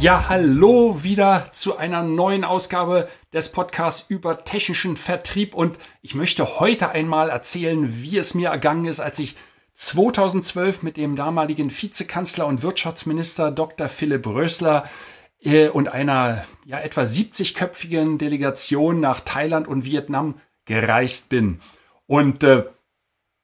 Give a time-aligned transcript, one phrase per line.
[0.00, 6.60] Ja, hallo wieder zu einer neuen Ausgabe des Podcasts über technischen Vertrieb und ich möchte
[6.60, 9.34] heute einmal erzählen, wie es mir ergangen ist, als ich
[9.74, 13.88] 2012 mit dem damaligen Vizekanzler und Wirtschaftsminister Dr.
[13.88, 14.88] Philipp Rösler
[15.42, 21.60] äh, und einer ja etwa 70-köpfigen Delegation nach Thailand und Vietnam gereist bin.
[22.06, 22.66] Und äh,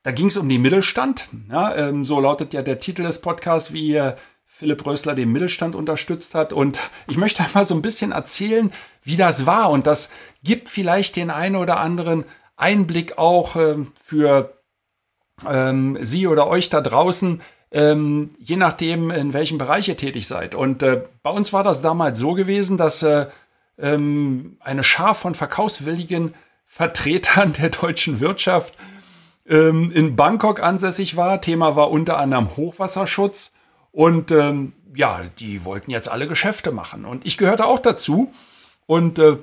[0.05, 1.29] da ging es um den Mittelstand.
[1.51, 4.15] Ja, ähm, so lautet ja der Titel des Podcasts, wie ihr
[4.57, 6.53] Philipp Rösler den Mittelstand unterstützt hat.
[6.53, 9.71] Und ich möchte einmal so ein bisschen erzählen, wie das war.
[9.71, 10.11] Und das
[10.45, 12.25] gibt vielleicht den einen oder anderen
[12.57, 14.57] Einblick auch ähm, für
[15.45, 17.41] ähm, Sie oder euch da draußen,
[17.73, 20.55] ähm, je nachdem, in welchem Bereich ihr tätig seid.
[20.55, 23.27] Und äh, bei uns war das damals so gewesen, dass äh,
[23.77, 26.33] ähm, eine Schar von verkaufswilligen
[26.65, 28.75] Vertretern der deutschen Wirtschaft
[29.47, 31.41] ähm, in Bangkok ansässig war.
[31.41, 33.51] Thema war unter anderem Hochwasserschutz.
[33.95, 37.05] Und ähm, ja, die wollten jetzt alle Geschäfte machen.
[37.05, 38.33] Und ich gehörte auch dazu
[38.87, 39.37] und äh,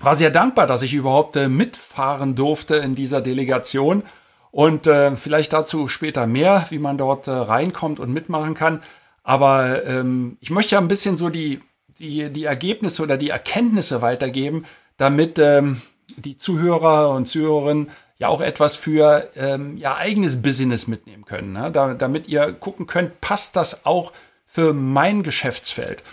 [0.00, 4.02] war sehr dankbar, dass ich überhaupt äh, mitfahren durfte in dieser Delegation.
[4.50, 8.82] Und äh, vielleicht dazu später mehr, wie man dort äh, reinkommt und mitmachen kann.
[9.22, 11.60] Aber ähm, ich möchte ja ein bisschen so die,
[12.00, 14.64] die, die Ergebnisse oder die Erkenntnisse weitergeben,
[14.96, 15.80] damit ähm,
[16.16, 17.90] die Zuhörer und Zuhörerinnen
[18.20, 21.72] ja auch etwas für ähm, ja, eigenes Business mitnehmen können, ne?
[21.72, 24.12] da, damit ihr gucken könnt, passt das auch
[24.46, 26.04] für mein Geschäftsfeld.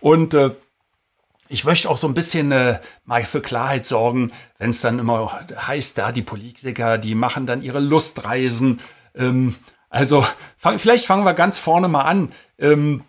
[0.00, 0.50] Und äh,
[1.48, 5.40] ich möchte auch so ein bisschen äh, mal für Klarheit sorgen, wenn es dann immer
[5.56, 8.80] heißt, da die Politiker, die machen dann ihre Lustreisen.
[9.14, 9.54] Ähm,
[9.88, 10.26] also
[10.58, 12.32] fang, vielleicht fangen wir ganz vorne mal an.
[12.58, 13.04] Ähm,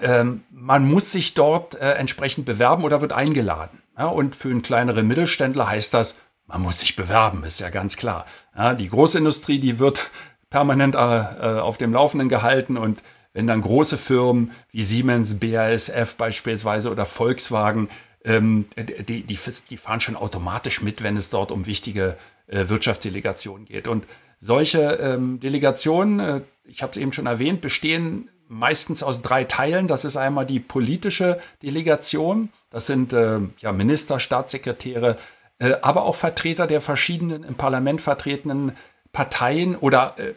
[0.00, 3.82] ähm, man muss sich dort äh, entsprechend bewerben oder wird eingeladen.
[3.98, 4.06] Ja?
[4.06, 6.14] Und für einen kleineren Mittelständler heißt das,
[6.50, 8.26] man muss sich bewerben, ist ja ganz klar.
[8.56, 10.10] Ja, die Großindustrie, die wird
[10.50, 13.02] permanent äh, äh, auf dem Laufenden gehalten und
[13.32, 17.88] wenn dann große Firmen wie Siemens, BASF beispielsweise oder Volkswagen,
[18.24, 19.38] ähm, die, die,
[19.70, 22.16] die fahren schon automatisch mit, wenn es dort um wichtige
[22.48, 23.86] äh, Wirtschaftsdelegationen geht.
[23.86, 24.06] Und
[24.40, 29.86] solche ähm, Delegationen, äh, ich habe es eben schon erwähnt, bestehen meistens aus drei Teilen.
[29.86, 35.16] Das ist einmal die politische Delegation, das sind äh, ja, Minister, Staatssekretäre,
[35.60, 38.72] äh, aber auch Vertreter der verschiedenen im Parlament vertretenen
[39.12, 40.34] Parteien oder äh,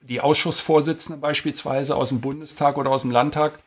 [0.00, 3.58] die Ausschussvorsitzenden beispielsweise aus dem Bundestag oder aus dem Landtag.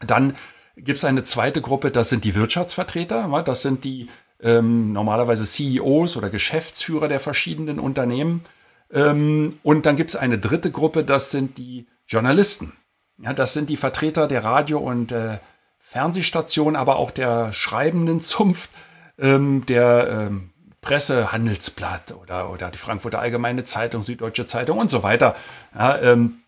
[0.00, 0.34] Dann
[0.76, 4.08] gibt es eine zweite Gruppe, das sind die Wirtschaftsvertreter, das sind die
[4.40, 8.42] ähm, normalerweise CEOs oder Geschäftsführer der verschiedenen Unternehmen.
[8.90, 12.72] Ähm, und dann gibt es eine dritte Gruppe, das sind die Journalisten.
[13.18, 15.38] Ja, das sind die Vertreter der Radio- und äh,
[15.78, 18.70] Fernsehstationen, aber auch der schreibenden Zunft
[19.18, 25.02] ähm, der ähm, Presse, Handelsblatt oder, oder die Frankfurter Allgemeine Zeitung, Süddeutsche Zeitung und so
[25.02, 25.34] weiter.
[25.74, 26.42] Ja, ähm,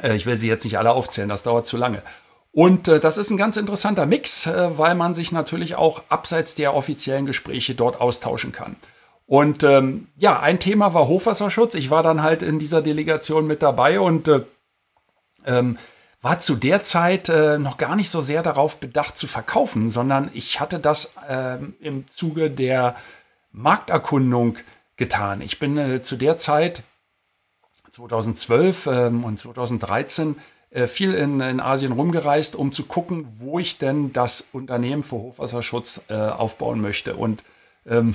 [0.00, 2.02] äh, ich will sie jetzt nicht alle aufzählen, das dauert zu lange.
[2.52, 6.54] Und äh, das ist ein ganz interessanter Mix, äh, weil man sich natürlich auch abseits
[6.54, 8.76] der offiziellen Gespräche dort austauschen kann.
[9.26, 11.76] Und ähm, ja, ein Thema war Hochwasserschutz.
[11.76, 14.42] Ich war dann halt in dieser Delegation mit dabei und äh,
[15.46, 15.78] ähm,
[16.22, 20.30] war zu der Zeit äh, noch gar nicht so sehr darauf bedacht zu verkaufen, sondern
[20.34, 22.96] ich hatte das äh, im Zuge der
[23.52, 24.58] Markterkundung
[24.96, 25.40] getan.
[25.40, 26.82] Ich bin äh, zu der Zeit
[27.90, 30.36] 2012 ähm, und 2013
[30.70, 35.16] äh, viel in, in, Asien rumgereist, um zu gucken, wo ich denn das Unternehmen für
[35.16, 37.16] Hochwasserschutz äh, aufbauen möchte.
[37.16, 37.42] Und
[37.86, 38.14] ähm,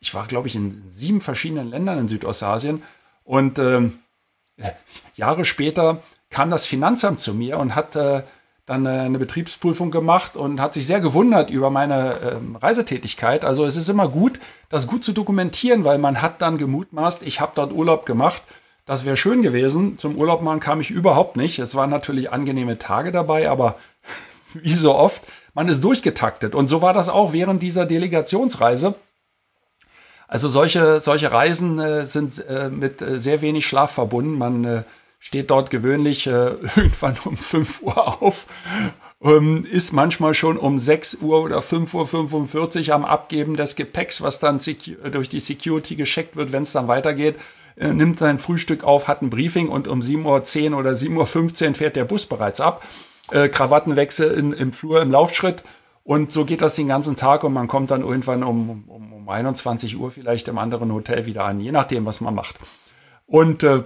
[0.00, 2.82] ich war, glaube ich, in sieben verschiedenen Ländern in Südostasien
[3.22, 4.00] und ähm,
[5.14, 6.02] Jahre später
[6.34, 8.24] kam das Finanzamt zu mir und hat äh,
[8.66, 13.44] dann äh, eine Betriebsprüfung gemacht und hat sich sehr gewundert über meine äh, Reisetätigkeit.
[13.44, 17.40] Also es ist immer gut, das gut zu dokumentieren, weil man hat dann gemutmaßt, ich
[17.40, 18.42] habe dort Urlaub gemacht.
[18.84, 19.96] Das wäre schön gewesen.
[19.96, 21.60] Zum Urlaub machen kam ich überhaupt nicht.
[21.60, 23.76] Es waren natürlich angenehme Tage dabei, aber
[24.54, 25.22] wie so oft,
[25.54, 26.56] man ist durchgetaktet.
[26.56, 28.96] Und so war das auch während dieser Delegationsreise.
[30.26, 34.36] Also solche, solche Reisen äh, sind äh, mit äh, sehr wenig Schlaf verbunden.
[34.36, 34.82] Man äh,
[35.24, 36.30] steht dort gewöhnlich äh,
[36.76, 38.46] irgendwann um 5 Uhr auf,
[39.22, 44.38] ähm, ist manchmal schon um 6 Uhr oder 5.45 Uhr am Abgeben des Gepäcks, was
[44.38, 44.60] dann
[45.10, 47.36] durch die Security gescheckt wird, wenn es dann weitergeht,
[47.76, 51.74] äh, nimmt sein Frühstück auf, hat ein Briefing und um 7.10 Uhr oder 7.15 Uhr
[51.74, 52.84] fährt der Bus bereits ab.
[53.30, 55.64] äh, Krawattenwechsel in, im Flur, im Laufschritt.
[56.02, 59.26] Und so geht das den ganzen Tag und man kommt dann irgendwann um, um, um
[59.26, 62.56] 21 Uhr vielleicht im anderen Hotel wieder an, je nachdem, was man macht.
[63.26, 63.84] Und äh,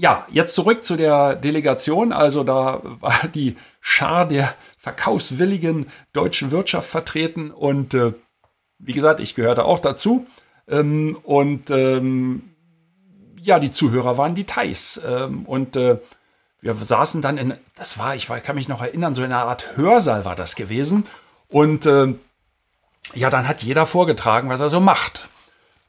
[0.00, 2.12] ja, jetzt zurück zu der Delegation.
[2.12, 8.14] Also da war die Schar der verkaufswilligen deutschen Wirtschaft vertreten und äh,
[8.78, 10.26] wie gesagt, ich gehörte auch dazu.
[10.66, 12.54] Ähm, und ähm,
[13.38, 15.02] ja, die Zuhörer waren die Thais.
[15.06, 15.98] Ähm, und äh,
[16.62, 19.76] wir saßen dann in, das war, ich kann mich noch erinnern, so in einer Art
[19.76, 21.04] Hörsaal war das gewesen.
[21.48, 22.14] Und äh,
[23.12, 25.28] ja, dann hat jeder vorgetragen, was er so macht.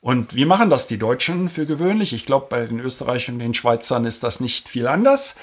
[0.01, 2.11] Und wie machen das die Deutschen für gewöhnlich?
[2.11, 5.35] Ich glaube, bei den Österreichern und den Schweizern ist das nicht viel anders.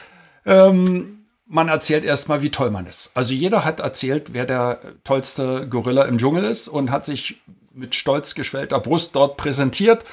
[0.45, 3.13] Ähm, man erzählt erstmal, wie toll man ist.
[3.15, 7.41] Also jeder hat erzählt, wer der tollste Gorilla im Dschungel ist und hat sich
[7.73, 10.05] mit stolz geschwellter Brust dort präsentiert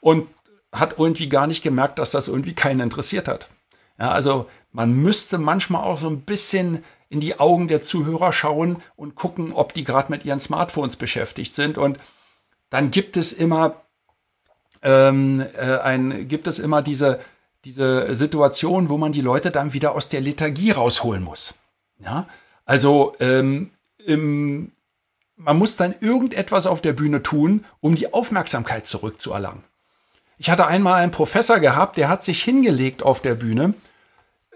[0.00, 0.28] und
[0.72, 3.48] hat irgendwie gar nicht gemerkt, dass das irgendwie keinen interessiert hat.
[3.98, 8.82] Ja, also man müsste manchmal auch so ein bisschen in die Augen der Zuhörer schauen
[8.96, 11.98] und gucken, ob die gerade mit ihren Smartphones beschäftigt sind und
[12.70, 13.82] dann gibt es immer
[14.82, 17.20] ähm, äh, ein, gibt es immer diese,
[17.64, 21.54] diese Situation, wo man die Leute dann wieder aus der Lethargie rausholen muss.
[21.98, 22.26] Ja,
[22.64, 23.70] also ähm,
[24.06, 24.72] im,
[25.36, 29.64] man muss dann irgendetwas auf der Bühne tun, um die Aufmerksamkeit zurückzuerlangen.
[30.38, 33.74] Ich hatte einmal einen Professor gehabt, der hat sich hingelegt auf der Bühne,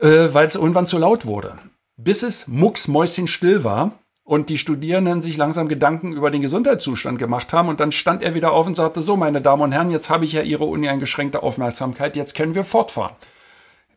[0.00, 1.58] äh, weil es irgendwann zu laut wurde.
[1.96, 3.92] Bis es mucksmäuschenstill war
[4.24, 7.68] und die Studierenden sich langsam Gedanken über den Gesundheitszustand gemacht haben.
[7.68, 10.24] Und dann stand er wieder auf und sagte, so, meine Damen und Herren, jetzt habe
[10.24, 13.14] ich ja Ihre uneingeschränkte Aufmerksamkeit, jetzt können wir fortfahren.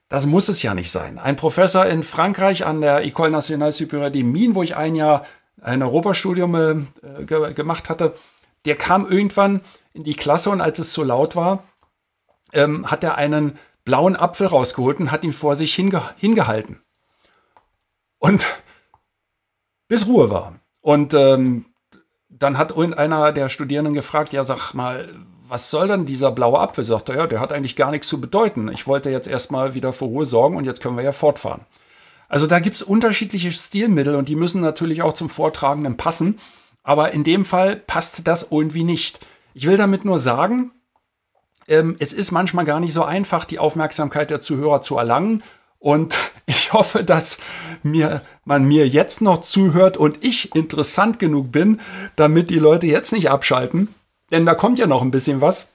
[0.10, 1.18] Das muss es ja nicht sein.
[1.18, 5.26] Ein Professor in Frankreich an der École Nationale Supérieure des Mines, wo ich ein Jahr
[5.62, 8.14] ein Europastudium äh, ge gemacht hatte,
[8.66, 9.62] der kam irgendwann
[9.94, 11.64] in die Klasse und als es so laut war,
[12.54, 16.82] ähm, hat er einen blauen Apfel rausgeholt und hat ihn vor sich hinge hingehalten.
[18.20, 18.48] Und
[19.88, 20.60] bis Ruhe war.
[20.82, 21.66] Und ähm,
[22.30, 25.10] dann hat irgendeiner der Studierenden gefragt, ja, sag mal,
[25.48, 26.84] was soll denn dieser blaue Apfel?
[26.84, 28.70] Sagt er, ja, der hat eigentlich gar nichts zu bedeuten.
[28.70, 31.62] Ich wollte jetzt erstmal wieder für Ruhe sorgen und jetzt können wir ja fortfahren.
[32.30, 36.40] Also da gibt's unterschiedliche Stilmittel und die müssen natürlich auch zum Vortragenden passen.
[36.84, 39.26] Aber in dem Fall passt das irgendwie nicht.
[39.54, 40.72] Ich will damit nur sagen,
[41.68, 45.44] ähm, es ist manchmal gar nicht so einfach, die Aufmerksamkeit der Zuhörer zu erlangen.
[45.80, 46.18] Und
[46.68, 47.38] ich hoffe, dass
[47.82, 51.80] mir, man mir jetzt noch zuhört und ich interessant genug bin,
[52.18, 53.88] damit die Leute jetzt nicht abschalten.
[54.32, 55.70] Denn da kommt ja noch ein bisschen was.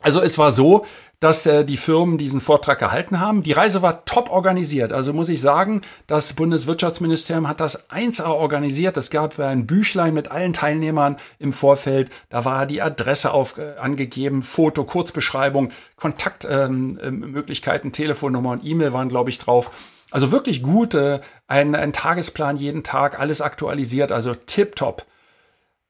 [0.00, 0.84] Also es war so,
[1.20, 3.42] dass äh, die Firmen diesen Vortrag gehalten haben.
[3.42, 4.92] Die Reise war top organisiert.
[4.92, 8.96] Also muss ich sagen, das Bundeswirtschaftsministerium hat das 1A organisiert.
[8.96, 12.10] Es gab ein Büchlein mit allen Teilnehmern im Vorfeld.
[12.30, 19.10] Da war die Adresse auf, äh, angegeben, Foto, Kurzbeschreibung, Kontaktmöglichkeiten, ähm, Telefonnummer und E-Mail waren,
[19.10, 19.70] glaube ich, drauf.
[20.10, 20.94] Also wirklich gut.
[20.94, 25.06] Äh, ein, ein Tagesplan jeden Tag, alles aktualisiert, also tipptopp.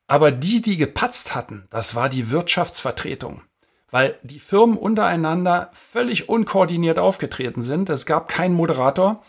[0.07, 3.43] Aber die, die gepatzt hatten, das war die Wirtschaftsvertretung
[3.91, 7.91] weil die Firmen untereinander völlig unkoordiniert aufgetreten sind.
[7.91, 9.23] Es gab keinen Moderator,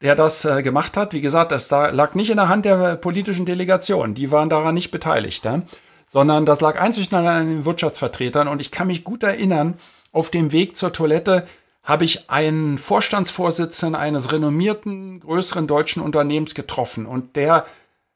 [0.00, 1.12] der das äh, gemacht hat.
[1.12, 4.14] Wie gesagt, das da lag nicht in der Hand der politischen Delegation.
[4.14, 5.62] Die waren daran nicht beteiligt, ja?
[6.06, 8.48] sondern das lag einzig und an den Wirtschaftsvertretern.
[8.48, 9.74] Und ich kann mich gut erinnern,
[10.12, 11.46] auf dem Weg zur Toilette
[11.88, 17.06] habe ich einen Vorstandsvorsitzenden eines renommierten größeren deutschen Unternehmens getroffen.
[17.06, 17.64] Und der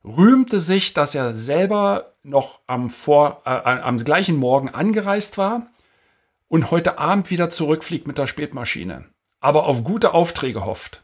[0.04, 5.68] rühmte sich, dass er selber noch am, Vor, äh, am gleichen Morgen angereist war
[6.48, 9.06] und heute Abend wieder zurückfliegt mit der Spätmaschine,
[9.40, 11.02] aber auf gute Aufträge hofft.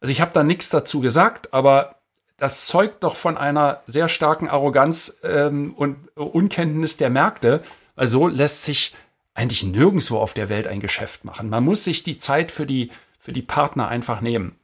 [0.00, 1.96] Also ich habe da nichts dazu gesagt, aber
[2.38, 7.62] das zeugt doch von einer sehr starken Arroganz ähm, und Unkenntnis der Märkte,
[7.96, 8.94] weil so lässt sich
[9.40, 11.48] eigentlich nirgendwo auf der Welt ein Geschäft machen.
[11.48, 14.56] Man muss sich die Zeit für die, für die Partner einfach nehmen.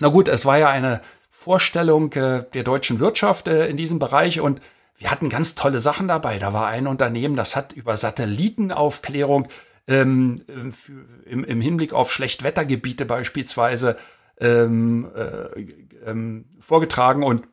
[0.00, 1.00] Na gut, es war ja eine
[1.30, 4.60] Vorstellung äh, der deutschen Wirtschaft äh, in diesem Bereich und
[4.98, 6.38] wir hatten ganz tolle Sachen dabei.
[6.38, 9.48] Da war ein Unternehmen, das hat über Satellitenaufklärung
[9.88, 10.92] ähm, für,
[11.24, 13.96] im, im, Hinblick auf Schlechtwettergebiete beispielsweise
[14.38, 15.62] ähm, äh,
[16.06, 17.48] ähm, vorgetragen und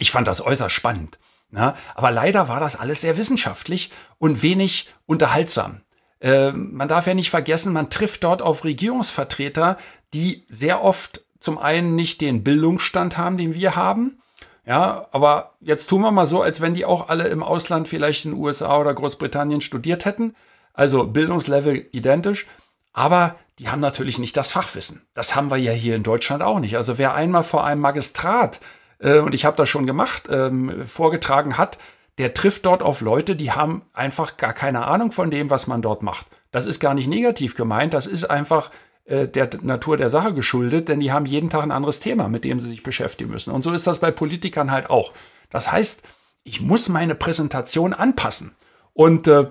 [0.00, 1.18] ich fand das äußerst spannend.
[1.52, 1.76] Na?
[1.94, 5.82] Aber leider war das alles sehr wissenschaftlich und wenig unterhaltsam.
[6.20, 9.78] Äh, man darf ja nicht vergessen, man trifft dort auf Regierungsvertreter,
[10.14, 14.18] die sehr oft zum einen nicht den Bildungsstand haben, den wir haben,
[14.64, 18.24] ja, aber jetzt tun wir mal so, als wenn die auch alle im Ausland vielleicht
[18.24, 20.34] in den USA oder Großbritannien studiert hätten.
[20.72, 22.46] Also Bildungslevel identisch.
[22.92, 25.02] Aber die haben natürlich nicht das Fachwissen.
[25.14, 26.76] Das haben wir ja hier in Deutschland auch nicht.
[26.76, 28.60] Also wer einmal vor einem Magistrat,
[29.02, 31.78] äh, und ich habe das schon gemacht, ähm, vorgetragen hat,
[32.18, 35.82] der trifft dort auf Leute, die haben einfach gar keine Ahnung von dem, was man
[35.82, 36.26] dort macht.
[36.50, 38.70] Das ist gar nicht negativ gemeint, das ist einfach
[39.04, 42.44] äh, der Natur der Sache geschuldet, denn die haben jeden Tag ein anderes Thema, mit
[42.44, 43.52] dem sie sich beschäftigen müssen.
[43.52, 45.12] Und so ist das bei Politikern halt auch.
[45.50, 46.02] Das heißt,
[46.44, 48.54] ich muss meine Präsentation anpassen.
[48.92, 49.46] Und äh,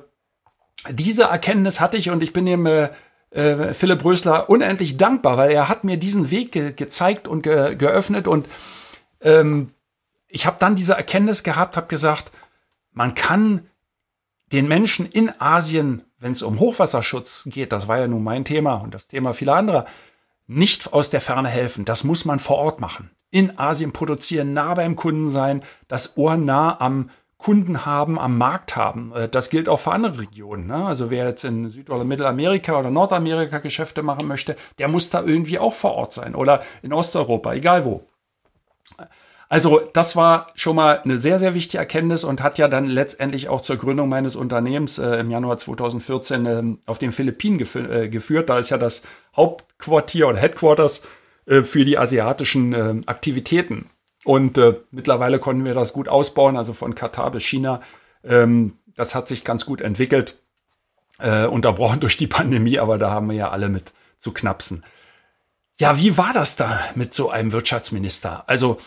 [0.90, 2.90] diese Erkenntnis hatte ich und ich bin dem äh,
[3.32, 7.76] äh, Philipp Rösler unendlich dankbar, weil er hat mir diesen Weg ge gezeigt und ge
[7.76, 8.48] geöffnet und
[9.22, 9.72] ähm,
[10.28, 12.32] ich habe dann diese Erkenntnis gehabt, habe gesagt,
[12.92, 13.68] man kann
[14.52, 18.76] den Menschen in Asien, wenn es um Hochwasserschutz geht, das war ja nun mein Thema
[18.76, 19.86] und das Thema vieler anderer,
[20.48, 21.86] nicht aus der Ferne helfen.
[21.86, 23.10] Das muss man vor Ort machen.
[23.30, 28.76] In Asien produzieren, nah beim Kunden sein, das Ohr nah am Kunden haben, am Markt
[28.76, 29.14] haben.
[29.14, 30.68] Äh, das gilt auch für andere Regionen.
[30.68, 30.86] Ne?
[30.86, 35.24] Also wer jetzt in Süd- oder Mittelamerika oder Nordamerika Geschäfte machen möchte, der muss da
[35.24, 36.36] irgendwie auch vor Ort sein.
[36.36, 38.06] Oder in Osteuropa, egal wo.
[39.52, 43.50] Also das war schon mal eine sehr, sehr wichtige Erkenntnis und hat ja dann letztendlich
[43.50, 48.08] auch zur Gründung meines Unternehmens äh, im Januar 2014 äh, auf den Philippinen gef äh,
[48.08, 48.50] geführt.
[48.50, 49.02] Da ist ja das
[49.36, 51.02] Hauptquartier oder Headquarters
[51.48, 53.90] äh, für die asiatischen äh, Aktivitäten.
[54.24, 57.82] Und äh, mittlerweile konnten wir das gut ausbauen, also von Katar bis China.
[58.24, 60.38] Ähm, das hat sich ganz gut entwickelt,
[61.20, 64.86] äh, unterbrochen durch die Pandemie, aber da haben wir ja alle mit zu knapsen.
[65.82, 68.44] Ja, wie war das da mit so einem Wirtschaftsminister?
[68.46, 68.78] Also,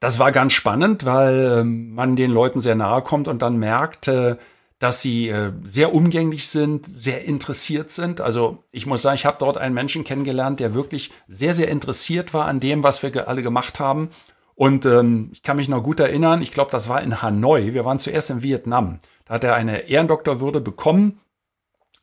[0.00, 4.08] das war ganz spannend, weil äh, man den Leuten sehr nahe kommt und dann merkt,
[4.08, 4.36] äh,
[4.78, 8.20] dass sie äh, sehr umgänglich sind, sehr interessiert sind.
[8.20, 12.34] Also ich muss sagen, ich habe dort einen Menschen kennengelernt, der wirklich sehr, sehr interessiert
[12.34, 14.10] war an dem, was wir alle gemacht haben
[14.54, 17.72] und ähm, ich kann mich noch gut erinnern, ich glaube, das war in Hanoi.
[17.72, 18.98] Wir waren zuerst in Vietnam.
[19.24, 21.18] Da hat er eine Ehrendoktorwürde bekommen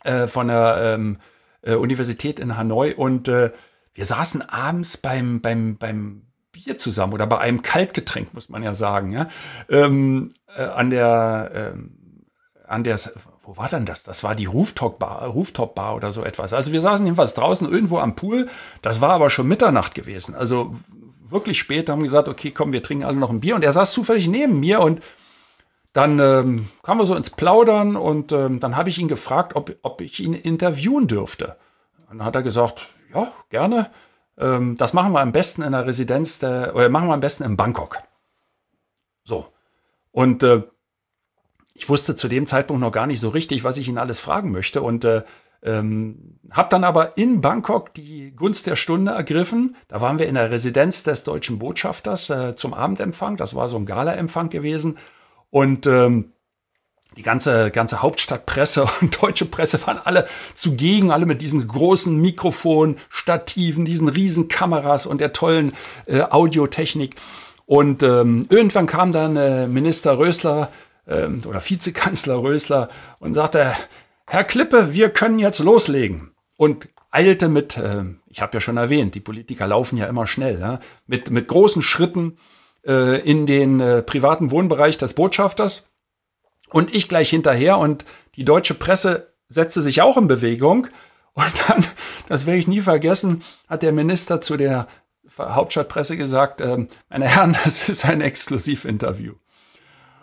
[0.03, 1.20] äh, von der ähm,
[1.62, 2.96] äh, Universität in Hanoi.
[2.96, 3.51] Und äh,
[4.00, 6.22] wir saßen abends beim, beim, beim
[6.53, 9.27] Bier zusammen oder bei einem Kaltgetränk, muss man ja sagen, ja,
[9.68, 12.24] ähm, äh, an der, ähm,
[12.65, 12.98] an der,
[13.44, 14.03] wo war denn das?
[14.03, 16.53] Das war die Rooftop-Bar, Rooftop-Bar oder so etwas.
[16.53, 18.48] Also wir saßen jedenfalls draußen irgendwo am Pool.
[18.82, 20.34] Das war aber schon Mitternacht gewesen.
[20.34, 20.74] Also
[21.27, 23.56] wirklich spät, haben gesagt, okay, komm, wir trinken alle noch ein Bier.
[23.56, 25.03] Und er saß zufällig neben mir und
[25.91, 29.75] dann ähm, kamen wir so ins Plaudern und ähm, dann habe ich ihn gefragt, ob,
[29.82, 31.58] ob ich ihn interviewen dürfte.
[32.10, 33.92] Und dann hat er gesagt, ja, gerne.
[34.38, 37.44] Ähm, das machen wir am besten in der Residenz, der, oder machen wir am besten
[37.44, 37.98] in Bangkok.
[39.24, 39.48] So.
[40.12, 40.63] Und äh,
[41.74, 44.51] ich wusste zu dem Zeitpunkt noch gar nicht so richtig, was ich ihn alles fragen
[44.51, 44.82] möchte.
[44.82, 45.24] Und äh,
[45.62, 49.75] ähm, hab dann aber in Bangkok die Gunst der Stunde ergriffen.
[49.88, 53.38] Da waren wir in der Residenz des deutschen Botschafters äh, zum Abendempfang.
[53.38, 54.98] Das war so ein Galaempfang gewesen.
[55.50, 56.34] Und ähm,
[57.18, 62.98] die ganze, ganze Hauptstadtpresse und deutsche Presse waren alle zugegen, alle mit diesen großen Mikrofonen,
[63.10, 65.74] Stativen, diesen riesen Kameras und der tollen
[66.06, 67.16] äh, Audiotechnik.
[67.66, 70.72] Und ähm, irgendwann kam dann äh, Minister Rösler
[71.08, 72.89] ähm, oder Vizekanzler Rösler
[73.20, 73.74] und sagte,
[74.25, 76.32] Herr Klippe, wir können jetzt loslegen.
[76.58, 80.60] Und eilte mit, äh, ich habe ja schon erwähnt, die Politiker laufen ja immer schnell,
[80.60, 82.38] ja, mit, mit großen Schritten
[82.86, 85.88] äh, in den äh, privaten Wohnbereich des Botschafters.
[86.69, 90.88] Und ich gleich hinterher und die deutsche Presse setzte sich auch in Bewegung.
[91.33, 91.83] Und dann,
[92.27, 94.88] das werde ich nie vergessen, hat der Minister zu der
[95.38, 99.33] Hauptstadtpresse gesagt, äh, meine Herren, das ist ein Exklusivinterview.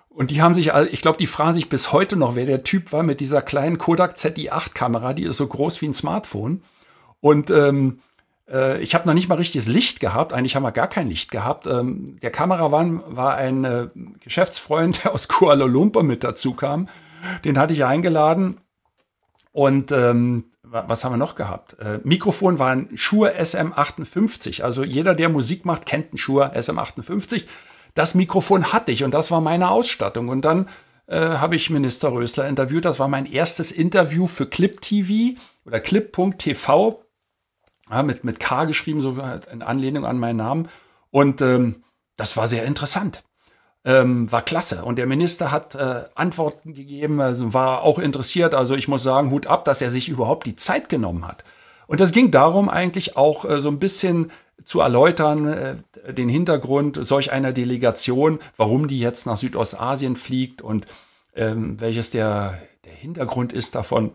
[0.09, 2.93] Und die haben sich, ich glaube, die fragen sich bis heute noch, wer der Typ
[2.93, 6.63] war mit dieser kleinen Kodak ZI8-Kamera, die ist so groß wie ein Smartphone.
[7.21, 8.01] Und ähm,
[8.51, 10.33] äh, ich habe noch nicht mal richtiges Licht gehabt.
[10.33, 11.67] Eigentlich haben wir gar kein Licht gehabt.
[11.67, 13.89] Ähm, der Kameramann war ein äh,
[14.21, 16.87] Geschäftsfreund, der aus Kuala Lumpur mit dazu kam.
[17.45, 18.59] Den hatte ich eingeladen.
[19.53, 21.79] Und ähm, was haben wir noch gehabt?
[21.79, 24.63] Äh, Mikrofon war ein Shure SM58.
[24.63, 27.45] Also jeder, der Musik macht, kennt einen Shure SM58
[27.97, 30.29] das Mikrofon hatte ich und das war meine Ausstattung.
[30.29, 30.69] Und dann
[31.07, 32.85] äh, habe ich Minister Rösler interviewt.
[32.85, 37.03] Das war mein erstes Interview für Clip TV oder Clip.tv.
[37.91, 39.17] Ja, mit, mit K geschrieben, so
[39.53, 40.69] in Anlehnung an meinen Namen.
[41.11, 41.85] Und ähm,
[42.17, 43.23] das war sehr interessant.
[43.85, 44.85] Ähm, war klasse.
[44.85, 48.55] Und der Minister hat äh, Antworten gegeben, also war auch interessiert.
[48.55, 51.45] Also ich muss sagen, Hut ab, dass er sich überhaupt die Zeit genommen hat.
[51.87, 54.33] Und das ging darum eigentlich auch äh, so ein bisschen
[54.65, 55.77] zu erläutern, äh,
[56.13, 60.87] den Hintergrund solch einer Delegation, warum die jetzt nach Südostasien fliegt und
[61.35, 64.13] ähm, welches der, der Hintergrund ist davon.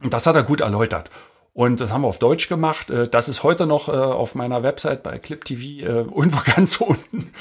[0.00, 1.10] Und das hat er gut erläutert.
[1.58, 2.88] Und das haben wir auf Deutsch gemacht.
[2.88, 6.76] Äh, das ist heute noch äh, auf meiner Website bei Clip TV äh, irgendwo ganz
[6.76, 7.32] unten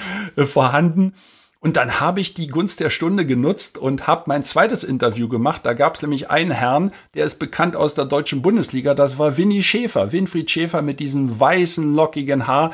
[0.47, 1.13] vorhanden.
[1.59, 5.67] Und dann habe ich die Gunst der Stunde genutzt und habe mein zweites Interview gemacht.
[5.67, 8.95] Da gab es nämlich einen Herrn, der ist bekannt aus der deutschen Bundesliga.
[8.95, 12.71] Das war Winnie Schäfer, Winfried Schäfer mit diesem weißen, lockigen Haar.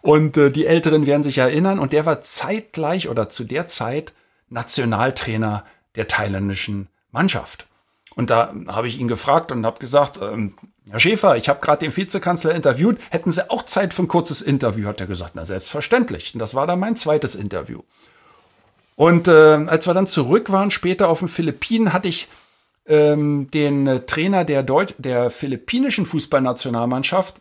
[0.00, 1.78] Und äh, die Älteren werden sich erinnern.
[1.78, 4.14] Und der war zeitgleich oder zu der Zeit
[4.48, 5.62] Nationaltrainer
[5.94, 7.66] der thailändischen Mannschaft.
[8.14, 10.54] Und da habe ich ihn gefragt und habe gesagt, ähm,
[10.90, 12.98] Herr Schäfer, ich habe gerade den Vizekanzler interviewt.
[13.10, 14.86] Hätten Sie auch Zeit für ein kurzes Interview?
[14.86, 15.32] Hat er gesagt.
[15.34, 16.32] Na, selbstverständlich.
[16.34, 17.82] Und das war dann mein zweites Interview.
[18.94, 19.32] Und äh,
[19.66, 22.28] als wir dann zurück waren, später auf den Philippinen, hatte ich
[22.86, 27.36] ähm, den äh, Trainer der, Deut der philippinischen Fußballnationalmannschaft.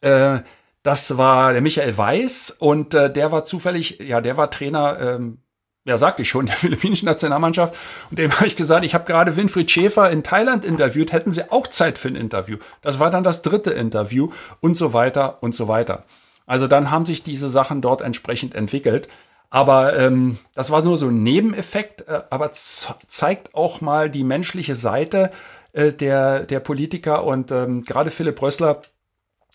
[0.00, 0.40] Äh,
[0.82, 5.38] das war der Michael Weiß und äh, der war zufällig, ja, der war Trainer, ähm,
[5.84, 7.74] ja, sagte ich schon, der philippinischen Nationalmannschaft.
[8.10, 11.50] Und dem habe ich gesagt, ich habe gerade Winfried Schäfer in Thailand interviewt, hätten Sie
[11.50, 12.58] auch Zeit für ein Interview?
[12.82, 16.04] Das war dann das dritte Interview und so weiter und so weiter.
[16.46, 19.08] Also dann haben sich diese Sachen dort entsprechend entwickelt.
[19.52, 24.76] Aber ähm, das war nur so ein Nebeneffekt, äh, aber zeigt auch mal die menschliche
[24.76, 25.32] Seite
[25.72, 27.24] äh, der, der Politiker.
[27.24, 28.82] Und ähm, gerade Philipp Rössler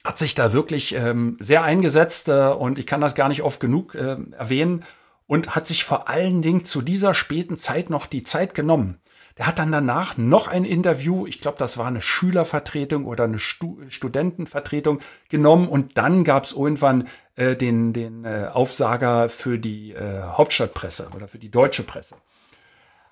[0.04, 3.60] hat sich da wirklich ähm, sehr eingesetzt äh, und ich kann das gar nicht oft
[3.60, 4.84] genug äh, erwähnen
[5.28, 9.00] und hat sich vor allen Dingen zu dieser späten Zeit noch die Zeit genommen.
[9.38, 13.40] Der hat dann danach noch ein Interview, ich glaube, das war eine Schülervertretung oder eine
[13.40, 19.92] Stu Studentenvertretung genommen und dann gab es irgendwann äh, den, den äh, Aufsager für die
[19.92, 22.16] äh, Hauptstadtpresse oder für die deutsche Presse.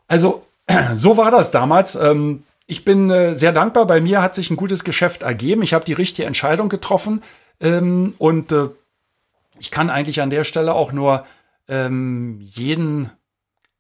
[0.08, 0.46] Also
[0.96, 1.96] so war das damals.
[1.96, 3.86] Ähm, ich bin äh, sehr dankbar.
[3.86, 5.62] Bei mir hat sich ein gutes Geschäft ergeben.
[5.62, 7.22] Ich habe die richtige Entscheidung getroffen
[7.60, 8.70] ähm, und äh,
[9.60, 11.26] ich kann eigentlich an der Stelle auch nur
[11.68, 13.12] ähm, jeden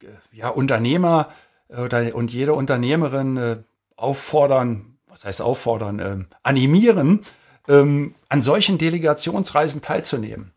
[0.02, 1.30] äh, ja, Unternehmer
[1.70, 3.58] oder, und jede Unternehmerin äh,
[3.96, 7.25] auffordern, was heißt auffordern, äh, animieren,
[7.68, 10.52] ähm, an solchen Delegationsreisen teilzunehmen.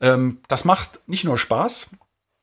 [0.00, 1.90] Ähm, das macht nicht nur Spaß,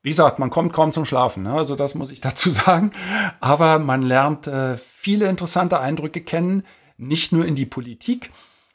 [0.06, 1.52] wie gesagt, man kommt kaum zum Schlafen, ne?
[1.52, 2.92] also das muss ich dazu sagen,
[3.40, 6.62] aber man lernt äh, viele interessante Eindrücke kennen,
[6.96, 8.30] nicht nur in die Politik,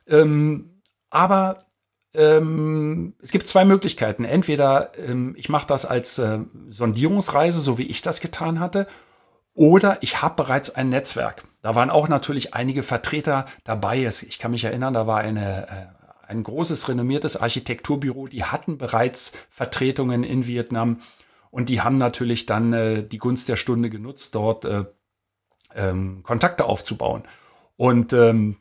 [0.08, 1.60] ähm, aber
[2.14, 4.26] ähm, es gibt zwei Möglichkeiten.
[4.26, 6.40] Entweder ähm, ich mache das als äh,
[6.70, 8.88] Sondierungsreise, so wie ich das getan hatte,
[9.54, 11.44] oder ich habe bereits ein Netzwerk.
[11.62, 14.06] Da waren auch natürlich einige Vertreter dabei.
[14.06, 19.34] Ich kann mich erinnern, da war eine, äh, ein großes renommiertes Architekturbüro, die hatten bereits
[19.50, 21.02] Vertretungen in Vietnam
[21.50, 24.86] und die haben natürlich dann äh, die Gunst der Stunde genutzt, dort äh,
[25.76, 27.24] ähm, Kontakte aufzubauen.
[27.76, 28.58] Und ähm,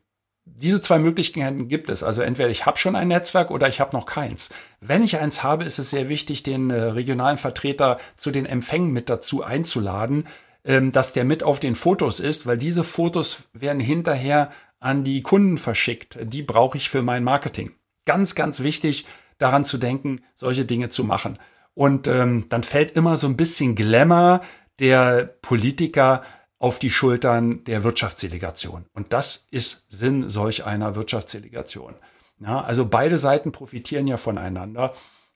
[0.57, 2.03] diese zwei Möglichkeiten gibt es.
[2.03, 4.51] Also entweder ich habe schon ein Netzwerk oder ich habe noch keins.
[4.81, 8.93] Wenn ich eins habe, ist es sehr wichtig, den äh, regionalen Vertreter zu den Empfängen
[8.93, 10.27] mit dazu einzuladen,
[10.65, 15.23] ähm, dass der mit auf den Fotos ist, weil diese Fotos werden hinterher an die
[15.23, 16.19] Kunden verschickt.
[16.23, 17.73] Die brauche ich für mein Marketing.
[18.05, 19.07] Ganz, ganz wichtig,
[19.39, 21.39] daran zu denken, solche Dinge zu machen.
[21.75, 24.41] Und ähm, dann fällt immer so ein bisschen Glamour
[24.81, 26.23] der Politiker
[26.61, 28.85] auf die Schultern der Wirtschaftsdelegation.
[28.93, 31.95] Und das ist Sinn solch einer Wirtschaftsdelegation.
[32.39, 34.93] Ja, also beide Seiten profitieren ja voneinander.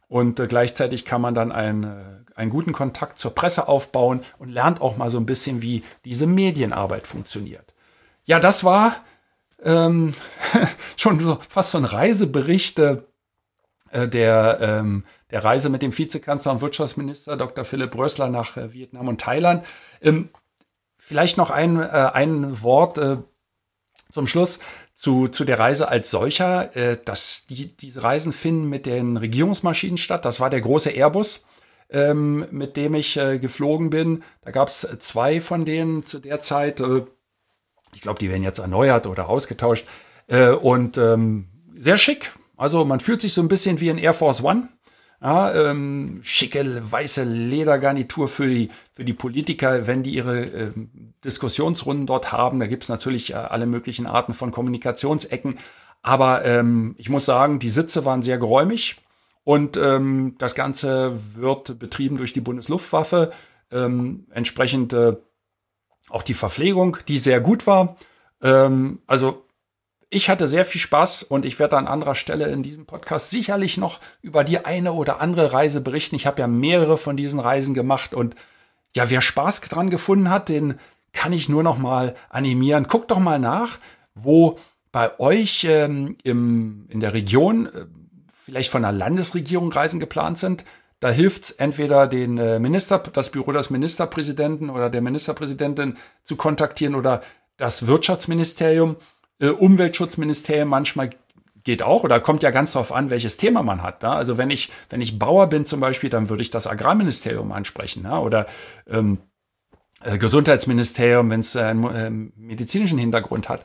[0.06, 1.96] Und äh, gleichzeitig kann man dann einen, äh,
[2.36, 6.26] einen guten Kontakt zur Presse aufbauen und lernt auch mal so ein bisschen, wie diese
[6.26, 7.74] Medienarbeit funktioniert.
[8.26, 8.96] Ja, das war
[9.62, 10.12] ähm,
[10.98, 12.98] schon so fast so ein Reisebericht äh,
[13.92, 17.64] der, ähm, der Reise mit dem Vizekanzler und Wirtschaftsminister Dr.
[17.64, 19.64] Philipp Rössler nach äh, Vietnam und Thailand.
[20.02, 20.28] Ähm,
[21.04, 23.18] vielleicht noch ein, äh, ein Wort äh,
[24.10, 24.58] zum Schluss
[24.94, 26.74] zu, zu der Reise als solcher.
[26.76, 30.24] Äh, dass die, diese Reisen finden mit den Regierungsmaschinen statt.
[30.24, 31.44] Das war der große Airbus,
[31.90, 34.22] ähm, mit dem ich äh, geflogen bin.
[34.42, 36.80] Da gab es zwei von denen zu der Zeit.
[36.80, 37.02] Äh,
[37.92, 39.86] ich glaube, die werden jetzt erneuert oder ausgetauscht.
[40.26, 42.32] Äh, und ähm, sehr schick.
[42.56, 44.68] Also man fühlt sich so ein bisschen wie in Air Force One.
[45.24, 50.72] Ja, ähm, schicke weiße Ledergarnitur für die, für die Politiker, wenn die ihre äh,
[51.24, 52.60] Diskussionsrunden dort haben.
[52.60, 55.54] Da gibt's natürlich äh, alle möglichen Arten von Kommunikationsecken.
[56.02, 59.00] Aber ähm, ich muss sagen, die Sitze waren sehr geräumig
[59.44, 63.32] und ähm, das Ganze wird betrieben durch die Bundesluftwaffe.
[63.70, 65.16] Ähm, entsprechend äh,
[66.10, 67.96] auch die Verpflegung, die sehr gut war.
[68.42, 69.43] Ähm, also
[70.14, 73.78] ich hatte sehr viel Spaß und ich werde an anderer Stelle in diesem Podcast sicherlich
[73.78, 76.14] noch über die eine oder andere Reise berichten.
[76.14, 78.36] Ich habe ja mehrere von diesen Reisen gemacht und
[78.94, 80.78] ja, wer Spaß dran gefunden hat, den
[81.12, 82.86] kann ich nur noch mal animieren.
[82.86, 83.78] Guckt doch mal nach,
[84.14, 84.58] wo
[84.92, 87.86] bei euch ähm, im, in der Region äh,
[88.32, 90.64] vielleicht von der Landesregierung Reisen geplant sind.
[91.00, 96.36] Da hilft es entweder den äh, Minister, das Büro des Ministerpräsidenten oder der Ministerpräsidentin zu
[96.36, 97.20] kontaktieren oder
[97.56, 98.96] das Wirtschaftsministerium
[99.40, 101.10] äh, Umweltschutzministerium manchmal
[101.64, 104.02] geht auch oder kommt ja ganz darauf an, welches Thema man hat.
[104.02, 104.10] Ne?
[104.10, 108.02] Also wenn ich, wenn ich Bauer bin zum Beispiel, dann würde ich das Agrarministerium ansprechen
[108.02, 108.20] ne?
[108.20, 108.46] oder
[108.86, 109.18] ähm,
[110.02, 113.64] äh, Gesundheitsministerium, wenn es einen äh, medizinischen Hintergrund hat.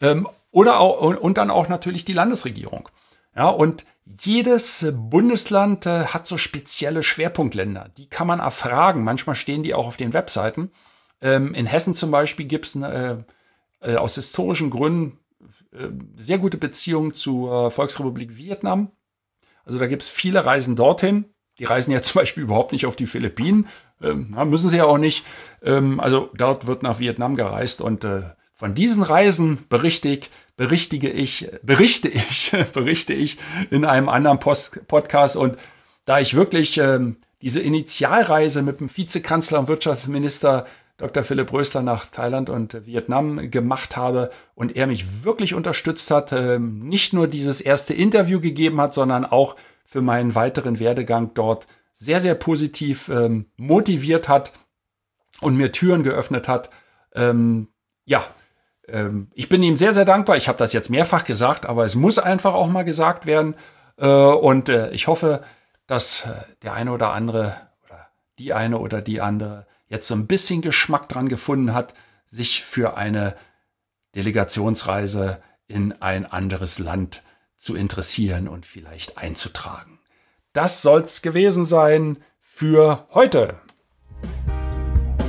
[0.00, 2.88] Ähm, oder auch, und dann auch natürlich die Landesregierung.
[3.36, 3.84] Ja, und
[4.22, 7.90] jedes Bundesland äh, hat so spezielle Schwerpunktländer.
[7.96, 9.04] Die kann man erfragen.
[9.04, 10.72] Manchmal stehen die auch auf den Webseiten.
[11.20, 13.16] Ähm, in Hessen zum Beispiel gibt es äh,
[13.80, 15.18] äh, aus historischen Gründen
[15.72, 18.90] äh, sehr gute Beziehung zur Volksrepublik Vietnam.
[19.64, 21.26] Also da gibt es viele Reisen dorthin.
[21.58, 23.66] Die reisen ja zum Beispiel überhaupt nicht auf die Philippinen.
[24.00, 25.24] Ähm, müssen sie ja auch nicht.
[25.62, 31.10] Ähm, also dort wird nach Vietnam gereist und äh, von diesen Reisen berichte ich, berichtige
[31.10, 33.38] ich, berichte ich, berichte ich
[33.70, 35.56] in einem anderen Post Podcast und
[36.06, 40.66] da ich wirklich ähm, diese Initialreise mit dem Vizekanzler und Wirtschaftsminister
[40.98, 41.22] Dr.
[41.22, 46.80] Philipp Rösler nach Thailand und Vietnam gemacht habe und er mich wirklich unterstützt hat, ähm,
[46.80, 52.20] nicht nur dieses erste Interview gegeben hat, sondern auch für meinen weiteren Werdegang dort sehr,
[52.20, 54.52] sehr positiv ähm, motiviert hat
[55.40, 56.70] und mir Türen geöffnet hat.
[57.14, 57.68] Ähm,
[58.04, 58.24] ja,
[59.34, 60.38] ich bin ihm sehr, sehr dankbar.
[60.38, 63.54] Ich habe das jetzt mehrfach gesagt, aber es muss einfach auch mal gesagt werden.
[63.98, 65.42] Äh, und äh, ich hoffe,
[65.86, 66.28] dass äh,
[66.62, 68.08] der eine oder andere oder
[68.38, 71.94] die eine oder die andere jetzt so ein bisschen Geschmack dran gefunden hat,
[72.28, 73.36] sich für eine
[74.14, 77.24] Delegationsreise in ein anderes Land
[77.56, 79.98] zu interessieren und vielleicht einzutragen.
[80.52, 83.58] Das soll's gewesen sein für heute.